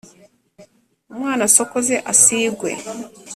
umwana 1.11 1.41
asokoze 1.49 1.95
asigwe 2.11 2.71